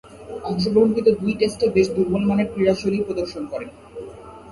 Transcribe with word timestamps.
অংশগ্রহণকৃত 0.43 1.07
দুই 1.19 1.33
টেস্টে 1.39 1.65
বেশ 1.75 1.87
দূর্বলমানের 1.95 2.47
ক্রীড়াশৈলী 2.51 2.99
প্রদর্শন 3.07 3.43
করেন। 3.51 3.69